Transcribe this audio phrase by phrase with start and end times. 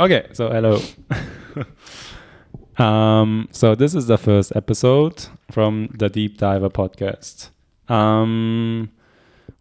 [0.00, 0.80] Okay, so hello.
[2.84, 7.50] um, so this is the first episode from the Deep Diver podcast.
[7.88, 8.90] Um,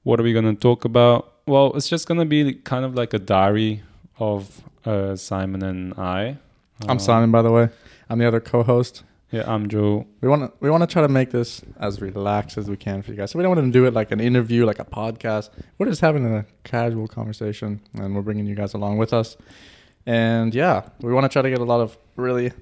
[0.04, 1.34] what are we gonna talk about?
[1.48, 3.82] Well, it's just gonna be kind of like a diary
[4.20, 6.38] of uh, Simon and I.
[6.88, 7.70] I'm Uh, Simon, by the way.
[8.08, 9.04] I'm the other co-host.
[9.32, 10.06] Yeah, I'm Joe.
[10.22, 13.02] We want to we want to try to make this as relaxed as we can
[13.02, 13.32] for you guys.
[13.32, 15.50] So we don't want to do it like an interview, like a podcast.
[15.80, 19.36] We're just having a casual conversation, and we're bringing you guys along with us.
[20.08, 22.54] And yeah, we want to try to get a lot of really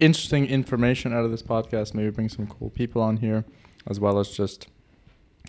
[0.00, 1.94] interesting information out of this podcast.
[1.94, 3.44] Maybe bring some cool people on here,
[3.86, 4.66] as well as just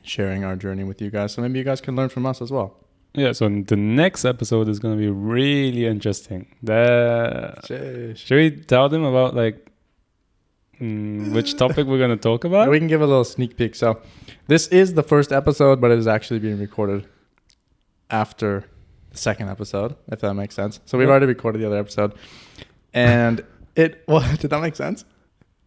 [0.03, 1.33] sharing our journey with you guys.
[1.33, 2.77] So maybe you guys can learn from us as well.
[3.15, 6.55] Yeah, so the next episode is gonna be really interesting.
[6.61, 8.17] The Sheesh.
[8.17, 9.71] should we tell them about like
[10.79, 12.69] mm, which topic we're gonna talk about?
[12.69, 13.73] We can give a little sneak peek.
[13.73, 13.99] So,
[14.45, 17.07] this is the first episode, but it is actually being recorded
[18.11, 18.65] after
[19.17, 20.79] second episode, if that makes sense.
[20.85, 22.13] So we've already recorded the other episode,
[22.93, 23.43] and
[23.75, 24.03] it.
[24.07, 25.05] What did that make sense?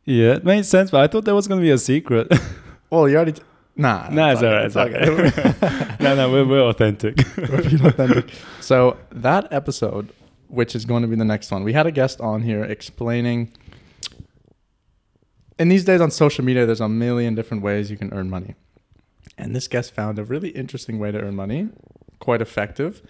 [0.04, 2.32] Yeah, it made sense, but I thought there was gonna be a secret.
[2.90, 3.32] Well, you already.
[3.34, 3.42] T-
[3.76, 4.66] nah, nah, it's alright.
[4.66, 5.94] It's okay.
[6.00, 7.18] no, no, we're, we're authentic.
[7.36, 8.30] We're being authentic.
[8.60, 10.12] So that episode,
[10.48, 13.52] which is going to be the next one, we had a guest on here explaining.
[15.56, 18.56] In these days on social media, there's a million different ways you can earn money,
[19.38, 21.68] and this guest found a really interesting way to earn money,
[22.18, 23.02] quite effective,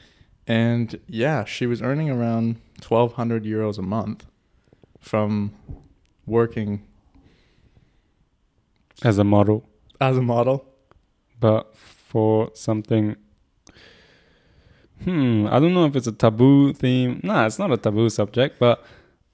[0.51, 2.56] and yeah, she was earning around
[2.89, 4.27] 1,200 euros a month
[4.98, 5.53] from
[6.27, 6.83] working
[9.05, 9.65] As a model,
[10.01, 10.65] as a model.
[11.39, 13.15] but for something.
[15.05, 17.21] Hmm, I don't know if it's a taboo theme.
[17.23, 18.84] Nah, it's not a taboo subject, but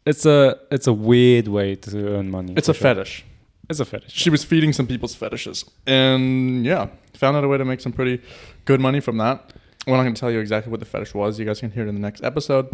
[0.04, 2.52] it's a it's a weird way to earn money.
[2.56, 2.82] It's a sure.
[2.82, 3.24] fetish.
[3.70, 4.12] It's a fetish.
[4.12, 7.92] she was feeding some people's fetishes and yeah found out a way to make some
[7.92, 8.22] pretty
[8.64, 9.52] good money from that
[9.86, 11.84] we're not going to tell you exactly what the fetish was you guys can hear
[11.84, 12.66] it in the next episode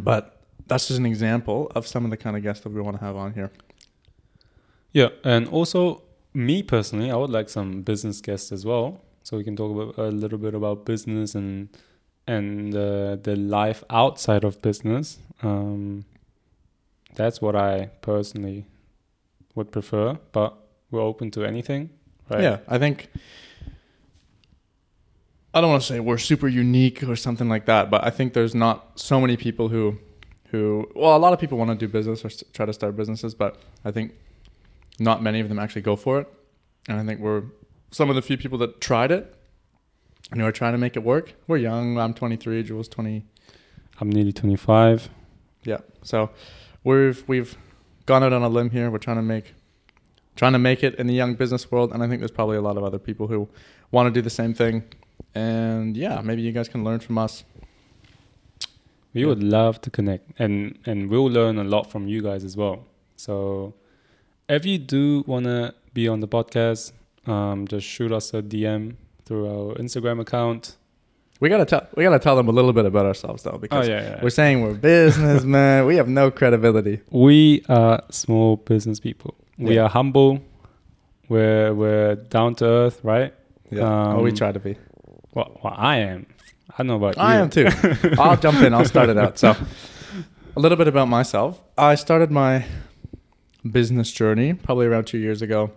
[0.00, 2.96] but that's just an example of some of the kind of guests that we want
[2.98, 3.50] to have on here
[4.92, 6.02] Yeah, and also
[6.34, 9.98] me personally, I would like some business guests as well, so we can talk about
[9.98, 11.68] a little bit about business and
[12.26, 15.18] and uh, the life outside of business.
[15.42, 16.04] Um,
[17.14, 18.66] that's what I personally
[19.54, 20.54] would prefer, but
[20.90, 21.90] we're open to anything,
[22.30, 22.42] right?
[22.42, 23.08] yeah i think
[25.58, 28.32] i don't want to say we're super unique or something like that but i think
[28.32, 29.98] there's not so many people who
[30.50, 33.34] who well a lot of people want to do business or try to start businesses
[33.34, 34.12] but i think
[34.98, 36.28] not many of them actually go for it.
[36.88, 37.44] And i think we're
[37.90, 39.34] some of the few people that tried it
[40.30, 41.34] and who are trying to make it work.
[41.46, 41.98] We're young.
[41.98, 43.24] I'm 23 jules 20
[44.00, 45.08] I'm nearly 25.
[45.64, 45.78] yeah.
[46.02, 46.30] So
[46.84, 47.56] we've we've
[48.06, 48.90] gone out on a limb here.
[48.90, 49.54] We're trying to make
[50.36, 52.60] trying to make it in the young business world and i think there's probably a
[52.60, 53.48] lot of other people who
[53.90, 54.84] want to do the same thing
[55.34, 57.44] and yeah maybe you guys can learn from us
[59.14, 59.28] We Yeah.
[59.28, 62.76] would love to connect, and and we'll learn a lot from you guys as well.
[63.16, 63.72] So,
[64.48, 66.92] if you do wanna be on the podcast,
[67.26, 70.76] um, just shoot us a DM through our Instagram account.
[71.40, 73.88] we gotta tell we gotta tell them a little bit about ourselves though Oh because
[73.88, 74.22] yeah, yeah.
[74.22, 79.32] we're saying we're businessmen we have no credibility We are small business people.
[79.56, 79.84] We Yeah.
[79.84, 80.32] are humble.
[81.28, 83.32] We're we're down to earth, right?
[83.70, 83.80] yeah
[84.14, 84.74] well, we Um, try to be
[85.38, 86.26] Well, well I am.
[86.72, 87.42] I don't know about I you.
[87.42, 87.68] am too.
[88.18, 88.74] I'll jump in.
[88.74, 89.38] I'll start it out.
[89.38, 89.54] So,
[90.56, 91.60] a little bit about myself.
[91.78, 92.66] I started my
[93.70, 95.70] business journey probably around two years ago.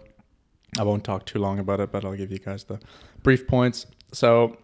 [0.79, 2.79] I won't talk too long about it, but I'll give you guys the
[3.21, 3.85] brief points.
[4.13, 4.57] So,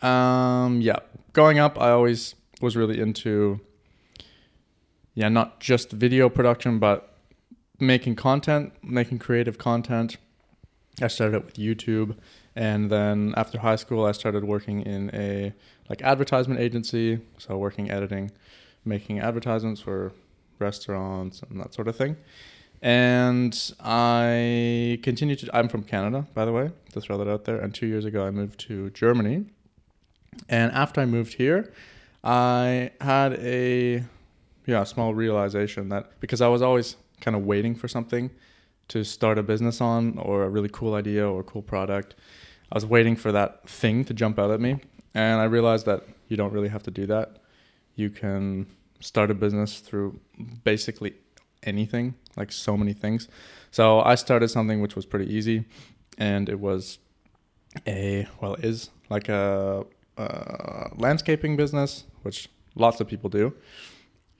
[0.00, 1.00] um, yeah,
[1.32, 3.60] growing up, I always was really into,
[5.14, 7.16] yeah, not just video production, but
[7.80, 10.18] making content, making creative content.
[11.02, 12.16] I started it with YouTube,
[12.60, 15.54] and then after high school, I started working in a
[15.88, 18.32] like advertisement agency, so working editing,
[18.84, 20.12] making advertisements for
[20.58, 22.18] restaurants and that sort of thing.
[22.82, 25.56] And I continued to.
[25.56, 27.58] I'm from Canada, by the way, to throw that out there.
[27.58, 29.46] And two years ago, I moved to Germany.
[30.50, 31.72] And after I moved here,
[32.22, 34.04] I had a
[34.66, 38.30] yeah small realization that because I was always kind of waiting for something
[38.88, 42.16] to start a business on or a really cool idea or a cool product.
[42.72, 44.80] I was waiting for that thing to jump out at me.
[45.14, 47.38] And I realized that you don't really have to do that.
[47.96, 48.66] You can
[49.00, 50.20] start a business through
[50.62, 51.14] basically
[51.64, 53.28] anything, like so many things.
[53.70, 55.64] So I started something which was pretty easy.
[56.18, 56.98] And it was
[57.86, 59.84] a, well, is like a,
[60.16, 63.52] a landscaping business, which lots of people do.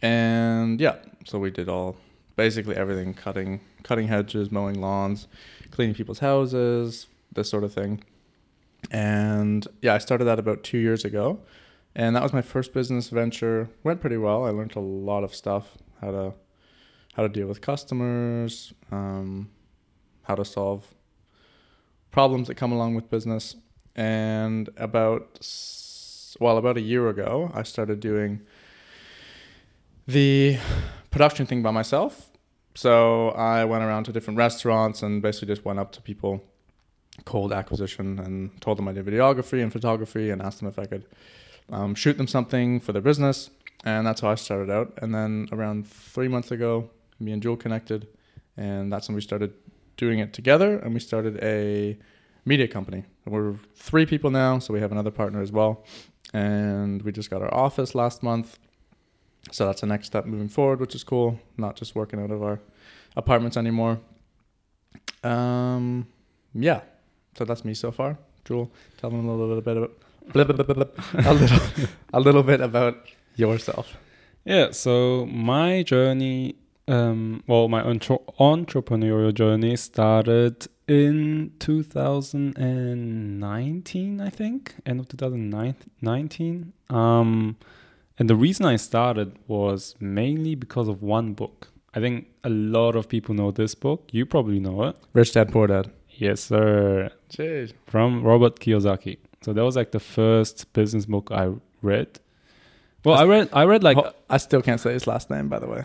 [0.02, 1.96] And yeah, so we did all
[2.36, 5.28] basically everything cutting cutting hedges mowing lawns
[5.70, 8.02] cleaning people's houses this sort of thing
[8.90, 11.40] and yeah i started that about two years ago
[11.94, 13.68] and that was my first business venture.
[13.82, 14.44] Went pretty well.
[14.44, 16.34] I learned a lot of stuff how to
[17.14, 19.50] how to deal with customers, um,
[20.22, 20.94] how to solve
[22.12, 23.56] problems that come along with business.
[23.96, 25.40] And about
[26.38, 28.40] well, about a year ago, I started doing
[30.06, 30.58] the
[31.10, 32.30] production thing by myself.
[32.76, 36.44] So I went around to different restaurants and basically just went up to people,
[37.24, 40.86] cold acquisition, and told them I did videography and photography, and asked them if I
[40.86, 41.04] could
[41.70, 43.50] um, shoot them something for their business.
[43.84, 44.98] And that's how I started out.
[45.00, 48.08] And then around three months ago, me and Juil connected,
[48.56, 49.54] and that's when we started
[49.96, 50.78] doing it together.
[50.78, 51.98] And we started a
[52.44, 53.04] media company.
[53.26, 55.84] We're three people now, so we have another partner as well.
[56.32, 58.58] And we just got our office last month.
[59.50, 61.38] So that's the next step moving forward, which is cool.
[61.56, 62.60] Not just working out of our
[63.16, 63.98] apartments anymore.
[65.24, 66.06] Um,
[66.54, 66.80] yeah.
[67.40, 68.18] So that's me so far.
[68.44, 69.92] Juil, tell them a little bit about
[70.34, 70.38] a
[71.32, 71.58] little,
[72.12, 72.96] a little bit about
[73.34, 73.96] yourself.
[74.44, 76.56] Yeah, so my journey,
[76.86, 86.74] um, well, my entre- entrepreneurial journey started in 2019, I think, end of 2019.
[86.90, 87.56] Um,
[88.18, 91.68] and the reason I started was mainly because of one book.
[91.94, 94.10] I think a lot of people know this book.
[94.12, 94.96] You probably know it.
[95.14, 95.90] Rich Dad Poor Dad.
[96.20, 97.10] Yes, sir.
[97.30, 97.72] Jeez.
[97.86, 99.16] From Robert Kiyosaki.
[99.42, 101.50] So that was like the first business book I
[101.82, 102.20] read.
[103.04, 105.58] Well, I read I read like Oh, I still can't say his last name, by
[105.58, 105.84] the way.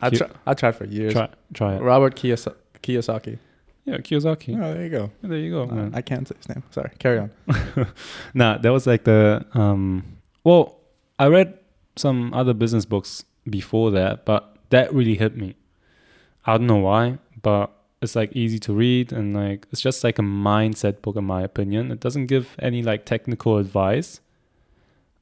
[0.00, 1.12] I Ki- try, I tried for years.
[1.12, 1.82] try try it.
[1.82, 3.38] Robert Kiyos- Kiyosaki.
[3.84, 4.56] Yeah, Kiyosaki.
[4.56, 5.10] Oh, there you go.
[5.22, 5.90] There you go, Uh.
[5.92, 6.62] I can't say his name.
[6.70, 6.90] Sorry.
[7.00, 7.30] Carry on.
[8.34, 10.04] Nah, that was like the um.
[10.44, 10.78] Well,
[11.18, 11.58] I read
[11.96, 15.56] some other business books before that, but that really hit me.
[16.46, 17.70] I don't know why, but
[18.02, 21.42] it's like easy to read and like it's just like a mindset book in my
[21.42, 21.92] opinion.
[21.92, 24.20] It doesn't give any like technical advice,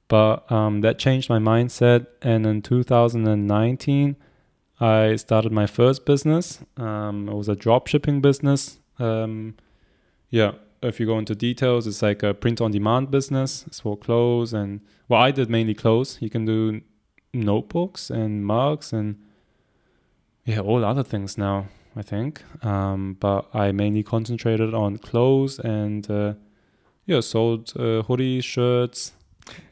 [0.08, 2.06] but um, that changed my mindset.
[2.22, 4.16] And in 2019,
[4.80, 6.60] I started my first business.
[6.78, 8.80] Um, it was a drop shipping business.
[8.98, 9.56] Um,
[10.30, 10.52] yeah,
[10.82, 13.64] if you go into details, it's like a print on demand business.
[13.66, 16.16] It's for clothes and well, I did mainly clothes.
[16.20, 16.80] You can do
[17.34, 19.16] notebooks and mugs and
[20.46, 21.66] yeah, all other things now.
[21.96, 26.34] I think, um, but I mainly concentrated on clothes and uh,
[27.06, 29.12] yeah, sold uh, hoodies, shirts.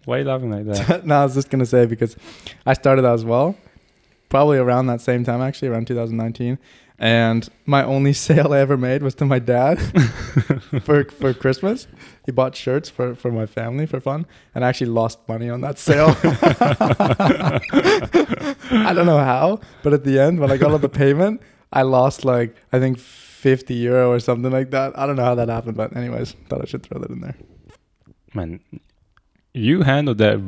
[0.05, 1.07] Why are you laughing like that?
[1.07, 2.17] no, I was just gonna say because
[2.67, 3.57] I started as well,
[4.29, 6.59] probably around that same time, actually around 2019.
[6.99, 9.81] And my only sale I ever made was to my dad
[10.83, 11.87] for for Christmas.
[12.27, 14.27] He bought shirts for for my family for fun,
[14.57, 16.17] and I actually lost money on that sale.
[18.71, 21.41] I don't know how, but at the end, when I got all the payment,
[21.73, 24.99] I lost like I think 50 euro or something like that.
[24.99, 27.37] I don't know how that happened, but anyways, thought I should throw that in there.
[28.35, 28.61] Man,
[29.55, 30.41] you handled that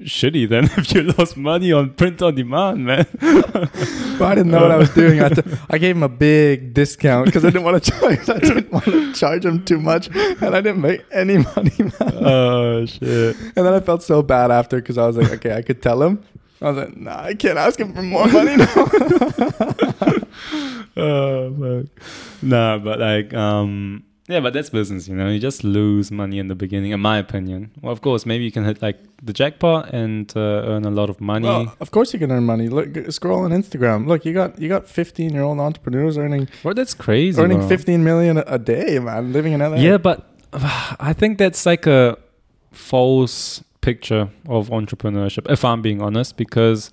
[0.00, 3.06] shitty then if you lost money on print on demand, man.
[4.18, 5.22] But I didn't know what I was doing.
[5.22, 8.28] I, t- I gave him a big discount because I didn't want to charge.
[8.30, 11.72] I didn't want to charge him too much, and I didn't make any money.
[11.78, 11.92] Man.
[12.00, 13.36] oh shit.
[13.38, 16.02] And then I felt so bad after because I was like, okay, I could tell
[16.02, 16.24] him.
[16.60, 18.66] I was like, nah, I can't ask him for more money now.
[20.96, 21.86] oh fuck.
[22.42, 25.28] Nah, but like um yeah, but that's business, you know.
[25.28, 27.70] You just lose money in the beginning, in my opinion.
[27.80, 31.10] Well, of course, maybe you can hit like the jackpot and uh, earn a lot
[31.10, 31.46] of money.
[31.46, 32.68] well, of course you can earn money.
[32.68, 34.08] Look, scroll on Instagram.
[34.08, 37.40] Look, you got you got 15 year old entrepreneurs earning well, that's crazy.
[37.40, 37.68] earning bro.
[37.68, 39.76] 15 million a- a day, man, living in LA.
[39.76, 42.18] Yeah, but I think that's like a
[42.72, 46.90] false picture of entrepreneurship, if I'm being honest, because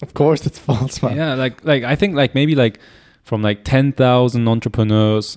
[0.00, 1.16] of course it's false, man.
[1.16, 2.78] yeah, like like I think like maybe like
[3.22, 5.36] from like ten thousand entrepreneurs,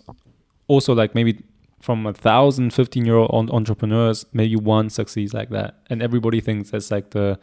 [0.67, 1.43] also like maybe
[1.81, 6.71] from a thousand 15 year old entrepreneurs, maybe one succeeds like that, and everybody thinks
[6.71, 7.37] that's like the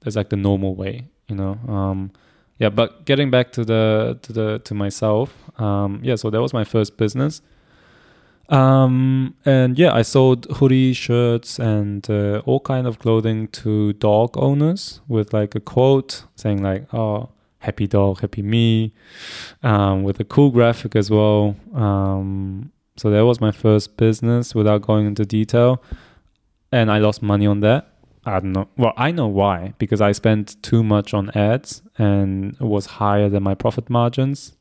[0.00, 1.52] that's like the normal way, you know.
[1.68, 2.10] Um,
[2.58, 5.28] yeah, but getting back to the to the to myself,
[5.60, 7.42] um, yeah, so that was my first business.
[8.48, 14.36] Um, and yeah, I sold hoodie shirts and uh, all kind of clothing to dog
[14.36, 18.92] owners with like a quote saying like, "Oh, happy dog, happy me,"
[19.62, 21.56] um, with a cool graphic as well.
[21.74, 25.82] Um, so that was my first business without going into detail,
[26.70, 27.88] and I lost money on that.
[28.26, 28.68] I don't know.
[28.76, 33.28] Well, I know why because I spent too much on ads and it was higher
[33.28, 34.55] than my profit margins.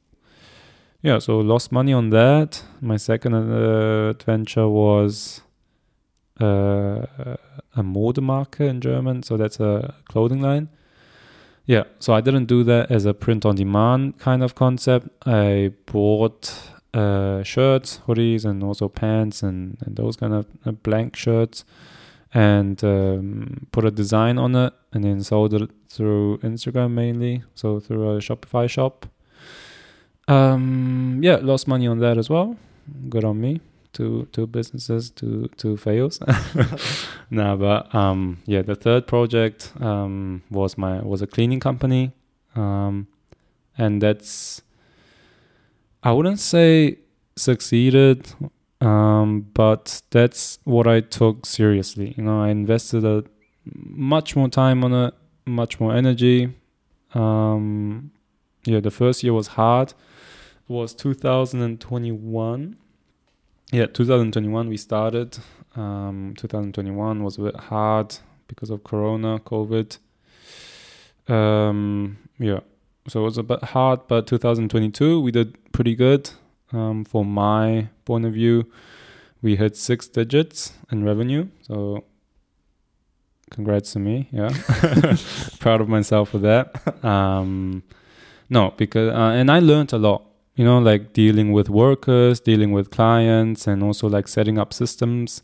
[1.05, 2.63] Yeah, so lost money on that.
[2.81, 5.41] My second uh, adventure was
[6.41, 7.05] uh,
[7.75, 10.67] a Modemarke in German, so that's a clothing line.
[11.67, 15.09] Yeah, so I didn't do that as a print on demand kind of concept.
[15.27, 16.51] I bought
[16.91, 21.65] uh, shirts, hoodies, and also pants and, and those kind of uh, blank shirts
[22.33, 27.79] and um, put a design on it and then sold it through Instagram mainly, so
[27.79, 29.05] through a Shopify shop.
[30.27, 32.55] Um, yeah, lost money on that as well.
[33.09, 33.61] Good on me.
[33.93, 36.19] Two two businesses, two two fails.
[37.29, 42.11] nah, but um, yeah, the third project um, was my was a cleaning company,
[42.55, 43.07] um,
[43.77, 44.61] and that's
[46.03, 46.99] I wouldn't say
[47.37, 48.27] succeeded,
[48.81, 52.13] um, but that's what I took seriously.
[52.17, 53.23] You know, I invested a
[53.73, 55.13] much more time on it,
[55.45, 56.53] much more energy.
[57.13, 58.11] Um,
[58.65, 59.93] yeah, the first year was hard.
[60.67, 62.77] Was 2021.
[63.71, 65.37] Yeah, 2021 we started.
[65.75, 68.15] Um, 2021 was a bit hard
[68.47, 69.97] because of Corona, COVID.
[71.27, 72.61] Um, yeah,
[73.07, 76.31] so it was a bit hard, but 2022 we did pretty good.
[76.71, 78.65] Um, from my point of view,
[79.41, 81.47] we hit six digits in revenue.
[81.61, 82.03] So
[83.51, 84.29] congrats to me.
[84.31, 84.49] Yeah,
[85.59, 87.05] proud of myself for that.
[87.05, 87.83] Um,
[88.49, 90.23] no, because uh, and I learned a lot.
[90.55, 95.41] You know, like dealing with workers, dealing with clients, and also like setting up systems.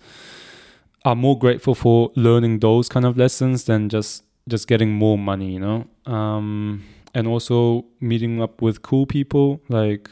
[1.04, 5.54] I'm more grateful for learning those kind of lessons than just just getting more money.
[5.54, 10.10] You know, um, and also meeting up with cool people like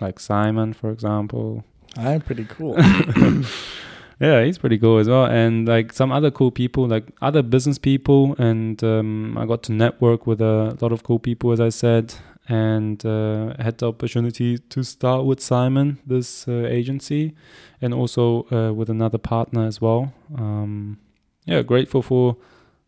[0.00, 1.64] like Simon, for example.
[1.96, 2.78] I'm pretty cool.
[4.20, 7.78] yeah, he's pretty cool as well, and like some other cool people, like other business
[7.78, 11.68] people, and um, I got to network with a lot of cool people, as I
[11.68, 12.14] said,
[12.48, 17.34] and uh, had the opportunity to start with Simon, this uh, agency,
[17.82, 20.14] and also uh, with another partner as well.
[20.36, 20.98] Um,
[21.44, 22.36] yeah, grateful for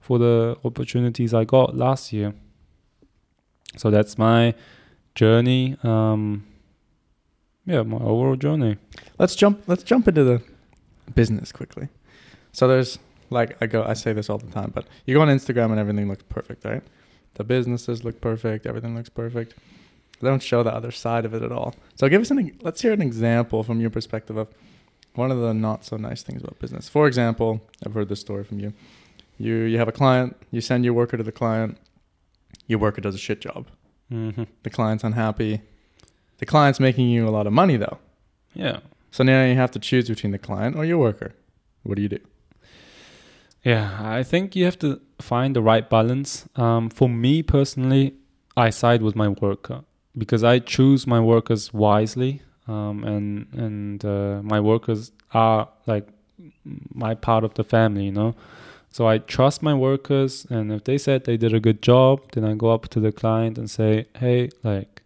[0.00, 2.32] for the opportunities I got last year.
[3.76, 4.54] So that's my
[5.14, 5.76] journey.
[5.82, 6.46] Um,
[7.66, 8.78] yeah, my overall journey.
[9.18, 9.62] Let's jump.
[9.66, 10.42] Let's jump into the
[11.14, 11.88] business quickly.
[12.52, 12.98] So there's
[13.28, 13.84] like I go.
[13.84, 16.64] I say this all the time, but you go on Instagram and everything looks perfect,
[16.64, 16.82] right?
[17.34, 18.66] The businesses look perfect.
[18.66, 19.54] Everything looks perfect.
[20.20, 21.74] They don't show the other side of it at all.
[21.94, 22.58] So give us an.
[22.62, 24.48] Let's hear an example from your perspective of
[25.14, 26.88] one of the not so nice things about business.
[26.88, 28.72] For example, I've heard this story from you.
[29.38, 30.36] You you have a client.
[30.50, 31.78] You send your worker to the client.
[32.66, 33.68] Your worker does a shit job.
[34.12, 34.44] Mm-hmm.
[34.62, 35.62] The client's unhappy.
[36.38, 37.98] The client's making you a lot of money though.
[38.54, 38.80] Yeah.
[39.10, 41.34] So now you have to choose between the client or your worker.
[41.82, 42.20] What do you do?
[43.64, 46.48] Yeah, I think you have to find the right balance.
[46.56, 48.14] Um, for me personally,
[48.56, 49.82] I side with my worker
[50.16, 56.08] because I choose my workers wisely, um, and and uh, my workers are like
[56.94, 58.34] my part of the family, you know.
[58.90, 62.44] So I trust my workers, and if they said they did a good job, then
[62.44, 65.02] I go up to the client and say, "Hey, like,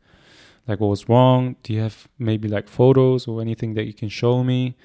[0.67, 1.57] like what was wrong?
[1.63, 4.77] Do you have maybe like photos or anything that you can show me?"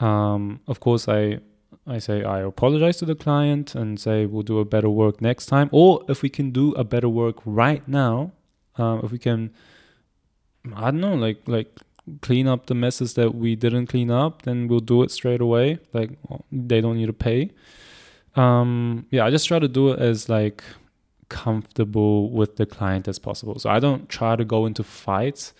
[0.00, 1.40] Um, of course, I
[1.88, 5.46] I say I apologize to the client and say we'll do a better work next
[5.46, 8.32] time, or if we can do a better work right now,
[8.76, 9.50] um, if we can,
[10.74, 11.80] I don't know, like like
[12.20, 15.78] clean up the messes that we didn't clean up, then we'll do it straight away.
[15.92, 16.10] Like
[16.52, 17.50] they don't need to pay.
[18.36, 20.62] Um, yeah, I just try to do it as like
[21.28, 23.58] comfortable with the client as possible.
[23.58, 25.54] So I don't try to go into fights.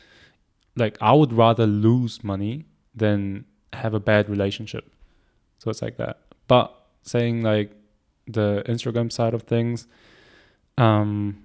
[0.77, 4.93] Like I would rather lose money than have a bad relationship.
[5.59, 6.21] So it's like that.
[6.47, 7.73] But saying like
[8.27, 9.87] the Instagram side of things,
[10.77, 11.45] um,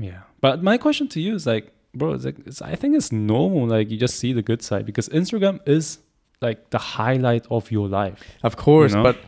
[0.00, 0.22] yeah.
[0.40, 3.66] But my question to you is like, bro, it's like it's, I think it's normal.
[3.66, 5.98] Like you just see the good side because Instagram is
[6.40, 8.22] like the highlight of your life.
[8.42, 9.02] Of course, You know?
[9.04, 9.18] but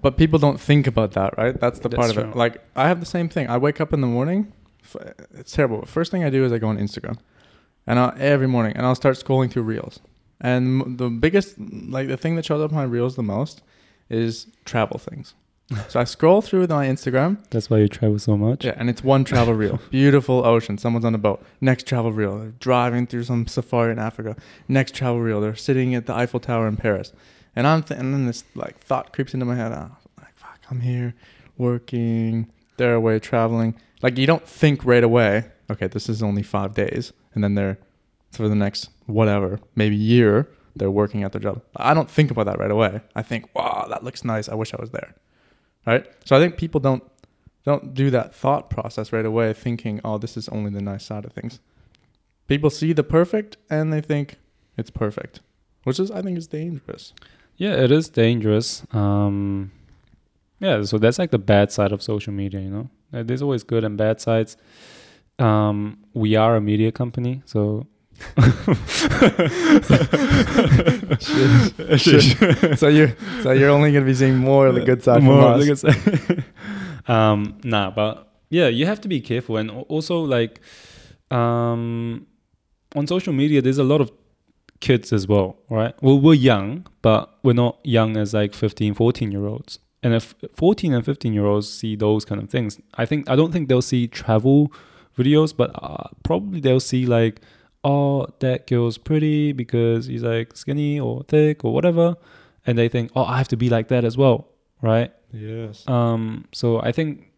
[0.00, 1.58] but people don't think about that, right?
[1.58, 2.36] That's the part That's of it.
[2.36, 3.48] Like I have the same thing.
[3.48, 4.52] I wake up in the morning.
[5.38, 5.86] It's terrible.
[5.86, 7.18] First thing I do is I go on Instagram,
[7.86, 10.00] and I, every morning, and I'll start scrolling through reels.
[10.40, 13.62] And the biggest, like the thing that shows up on my reels the most,
[14.12, 15.34] is travel things.
[15.88, 18.64] so I scroll through my Instagram, That's why you travel so much.
[18.64, 19.80] yeah, and it's one travel reel.
[19.90, 20.76] Beautiful ocean.
[20.78, 21.42] Someone's on a boat.
[21.60, 22.38] Next travel reel.
[22.38, 24.36] They're driving through some safari in Africa.
[24.68, 25.40] Next travel reel.
[25.40, 27.12] They're sitting at the Eiffel Tower in Paris.
[27.56, 29.72] And I'm th- and then this like thought creeps into my head.
[29.72, 31.14] Oh, like fuck, I'm here
[31.58, 32.50] working.
[32.76, 33.74] They're away traveling.
[34.02, 35.44] Like you don't think right away.
[35.70, 37.78] Okay, this is only five days, and then they're
[38.32, 41.62] for the next whatever, maybe year, they're working at their job.
[41.76, 43.00] I don't think about that right away.
[43.14, 44.48] I think, wow, that looks nice.
[44.48, 45.14] I wish I was there.
[45.86, 46.06] Right.
[46.24, 47.02] So I think people don't
[47.64, 51.24] don't do that thought process right away thinking oh this is only the nice side
[51.24, 51.60] of things
[52.48, 54.34] people see the perfect and they think
[54.76, 55.38] it's perfect
[55.84, 57.12] which is i think is dangerous
[57.56, 58.82] Yeah, it is dangerous.
[58.92, 59.70] Um,
[60.58, 62.88] yeah, so that's like the bad side of social media, you know.
[63.12, 64.56] There's always good and bad sides.
[65.38, 67.86] Um, we are a media company, so
[72.76, 75.60] so you're so you're only gonna be seeing more of the good side More of
[75.60, 76.44] the good side.
[77.14, 80.60] um, nah, but yeah, you have to be careful, and also like,
[81.30, 82.26] um,
[82.94, 84.10] on social media, there's a lot of
[84.80, 85.94] kids as well, right?
[86.02, 89.78] Well, we're young, but we're not young as like 15, 14 year olds.
[90.02, 93.36] And if 14 and 15 year olds see those kind of things, I think I
[93.36, 94.70] don't think they'll see travel
[95.16, 97.40] videos, but uh, probably they'll see like,
[97.84, 102.16] oh, that girl's pretty because he's like skinny or thick or whatever,
[102.66, 104.48] and they think, oh, I have to be like that as well,
[104.80, 105.12] right?
[105.32, 105.86] Yes.
[105.88, 107.32] Um, so I think,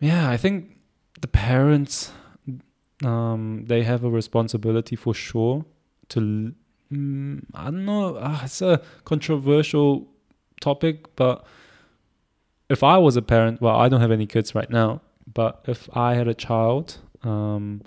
[0.00, 0.78] yeah, I think
[1.20, 2.12] the parents,
[3.04, 5.64] um, they have a responsibility for sure
[6.10, 6.52] to,
[6.92, 10.08] mm, I don't know, uh, it's a controversial
[10.60, 11.44] topic, but
[12.68, 15.02] if I was a parent, well, I don't have any kids right now,
[15.32, 17.82] but if I had a child, um,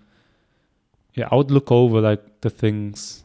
[1.14, 3.24] yeah, I would look over like the things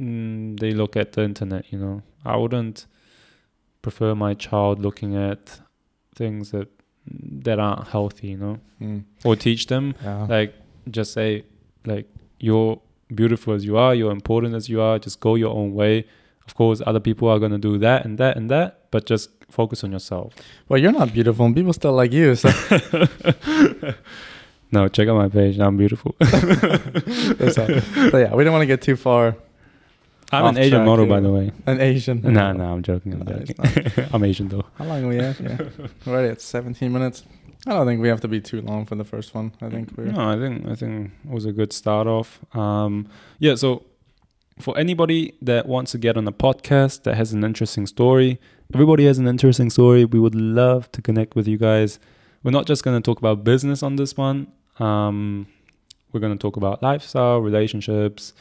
[0.00, 2.02] mm, they look at the internet, you know.
[2.24, 2.86] I wouldn't
[3.82, 5.60] prefer my child looking at
[6.14, 6.68] things that
[7.46, 9.04] that aren't healthy, you know, Mm.
[9.24, 10.26] or teach them Yeah.
[10.26, 10.54] like
[10.90, 11.44] just say
[11.84, 12.06] like
[12.40, 12.80] you're
[13.14, 16.06] beautiful as you are, you're important as you are, just go your own way.
[16.46, 19.84] Of course, other people are gonna do that and that and that, but just focus
[19.84, 20.32] on yourself.
[20.68, 22.34] well, you're not beautiful, and people still like you.
[22.34, 22.48] So
[24.74, 25.58] No, check out my page.
[25.60, 26.14] I'm beautiful.
[26.20, 26.28] All.
[27.56, 27.62] so
[28.18, 29.36] yeah, we don't want to get too far.
[30.32, 31.52] I'm an Asian model, by the way.
[31.66, 32.20] An Asian.
[32.22, 33.12] No, no, I'm joking.
[33.14, 34.04] I'm No, joking.
[34.12, 34.64] I'm Asian though.
[34.78, 35.38] How long are we at?
[35.40, 35.58] Yeah,
[36.06, 37.24] we're already at 17 minutes.
[37.66, 39.52] I don't think we have to be too long for the first one.
[39.62, 40.06] I think we're.
[40.06, 42.40] No, I think I think it was a good start off.
[42.56, 43.06] Um,
[43.38, 43.84] yeah, so
[44.60, 48.40] for anybody that wants to get on a podcast that has an interesting story,
[48.74, 50.04] everybody has an interesting story.
[50.04, 51.98] We would love to connect with you guys.
[52.42, 54.48] We're not just going to talk about business on this one.
[54.78, 55.46] Um,
[56.12, 58.32] we're going to talk about lifestyle, relationships,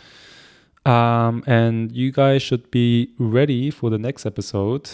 [0.86, 4.92] um, and you guys should be ready for the next episode.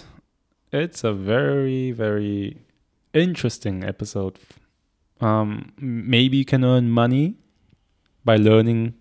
[0.71, 2.57] It's a very very
[3.13, 4.37] interesting episode
[5.21, 7.35] um, maybe you can earn money
[8.23, 8.93] by learning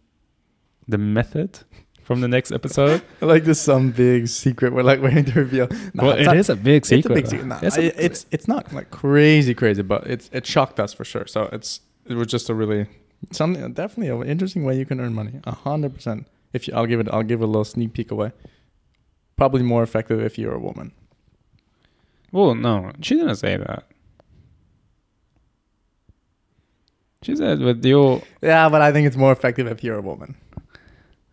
[0.89, 1.61] the method
[2.03, 3.03] from the next episode.
[3.21, 5.69] like this some big secret we're like waiting to reveal.
[5.95, 6.99] No, well, it's it not- is a big secret.
[6.99, 7.47] It's a big secret.
[7.47, 11.05] No, It's a- it's it's not like crazy crazy, but it's it shocked us for
[11.05, 11.27] sure.
[11.27, 12.87] So it's it was just a really
[13.33, 15.41] something definitely an interesting way you can earn money.
[15.45, 16.27] A hundred percent.
[16.53, 18.33] If you, I'll give it, I'll give a little sneak peek away.
[19.37, 20.93] Probably more effective if you're a woman.
[22.33, 23.85] well, no, she didn't say that.
[27.23, 30.37] She said with your Yeah, but I think it's more effective if you're a woman.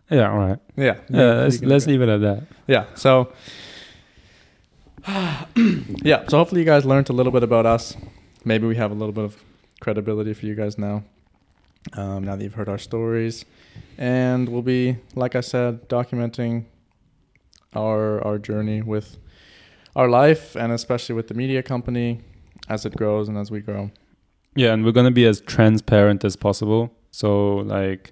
[0.10, 0.60] yeah, all right.
[0.76, 0.98] Yeah.
[1.10, 1.98] Yeah, let's, let's agree.
[1.98, 2.44] leave it at that.
[2.68, 2.86] Yeah.
[2.96, 3.32] So,
[6.04, 6.26] yeah.
[6.28, 7.96] So hopefully you guys learned a little bit about us.
[8.44, 9.44] Maybe we have a little bit of
[9.90, 11.04] credibility for you guys now.
[11.94, 13.46] Um, now that you've heard our stories,
[14.00, 16.54] and we'll be, like I said, documenting
[17.76, 19.08] our our journey with
[19.96, 22.20] our life, and especially with the media company
[22.70, 23.92] as it grows and as we grow.
[24.56, 26.90] Yeah, and we're gonna be as transparent as possible.
[27.12, 27.30] So
[27.78, 28.12] like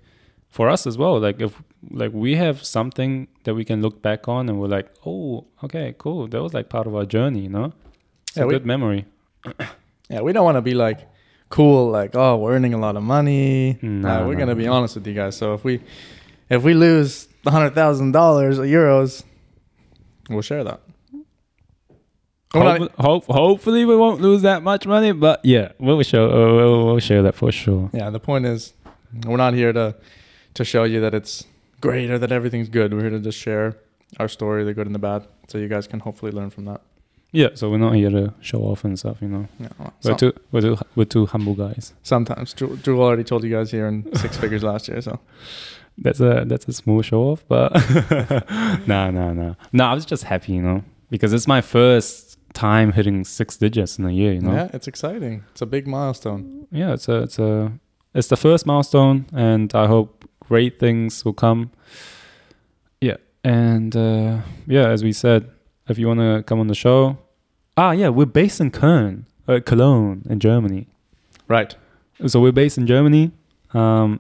[0.50, 1.54] for us as well, like if
[2.02, 5.96] like we have something that we can look back on and we're like, oh, okay,
[5.98, 6.28] cool.
[6.28, 7.74] That was like part of our journey, you know?
[8.28, 9.06] It's Yeah, a we- good memory.
[10.10, 11.00] Yeah, we don't want to be like
[11.58, 13.78] cool, like oh, we're earning a lot of money.
[13.82, 15.34] No, Uh, we're no, gonna be honest with you guys.
[15.38, 15.74] So if we
[16.50, 19.24] if we lose a hundred thousand dollars or euros,
[20.30, 20.80] we'll share that.
[22.54, 26.26] We're not- Hope, hope, hopefully we won't lose that much money, but yeah, we'll show
[26.30, 27.90] uh, we'll, we'll share that for sure.
[27.94, 28.74] yeah, the point is,
[29.26, 29.96] we're not here to
[30.54, 31.46] to show you that it's
[31.82, 32.94] great or that everything's good.
[32.94, 33.68] We're here to just share
[34.20, 36.82] our story, the good and the bad, so you guys can hopefully learn from that.
[37.36, 39.48] Yeah, so we're not here to show off and stuff, you know.
[39.60, 41.94] Yeah, well, We're some- two we're two we're two humble guys.
[42.04, 45.20] sometimes Drew, Drew already told you guys here in six figures last year, so
[45.98, 47.72] That's a that's a small show off, but
[48.88, 49.84] no, no, no, no.
[49.86, 54.06] I was just happy, you know, because it's my first time hitting six digits in
[54.06, 54.54] a year, you know.
[54.54, 55.44] yeah, it's exciting.
[55.52, 56.68] It's a big milestone.
[56.72, 57.72] yeah, it's a it's a
[58.14, 61.72] it's the first milestone, and I hope great things will come.
[63.02, 65.50] Yeah, and uh, yeah, as we said,
[65.90, 67.18] if you want to come on the show,
[67.78, 70.88] ah, yeah, we're based in Köln, uh, Cologne, in Germany.
[71.48, 71.76] Right.
[72.28, 73.32] So we're based in Germany.
[73.74, 74.20] Um,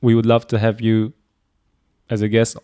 [0.00, 1.12] we would love to have you
[2.10, 2.56] as a guest.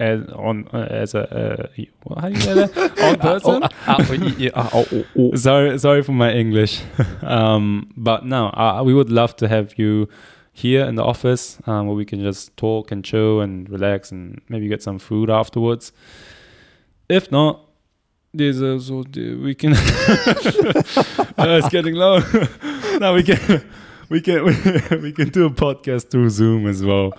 [0.00, 1.66] As on uh, as a uh,
[2.02, 3.62] what- how do you say that on person?
[5.16, 6.82] oh, sorry, sorry for my English.
[7.22, 10.08] um, but no, uh, we would love to have you
[10.52, 14.40] here in the office um, where we can just talk and chill and relax and
[14.48, 15.92] maybe get some food afterwards.
[17.08, 17.61] If not,
[18.34, 19.72] there's also we can.
[19.74, 19.76] uh,
[21.38, 22.18] it's getting low.
[22.98, 23.64] now we can
[24.08, 24.44] we can
[25.02, 27.12] we can do a podcast through Zoom as well.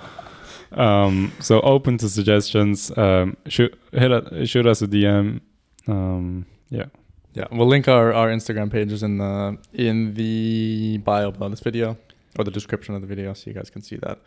[0.71, 2.95] Um, so open to suggestions.
[2.97, 5.41] Um, shoot hit a, shoot us a DM.
[5.87, 6.85] Um, yeah.
[7.33, 11.97] Yeah, we'll link our, our Instagram pages in the in the bio below this video
[12.37, 14.19] or the description of the video, so you guys can see that.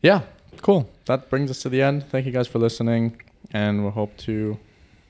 [0.00, 0.22] Yeah,
[0.62, 0.90] cool.
[1.04, 2.04] That brings us to the end.
[2.08, 3.20] Thank you guys for listening,
[3.52, 4.58] and we'll hope to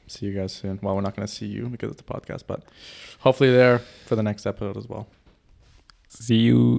[0.07, 0.79] see you guys soon.
[0.83, 2.63] Well, we're not going to see you because it's a podcast, but
[3.21, 5.07] hopefully there for the next episode as well.
[6.09, 6.73] See you.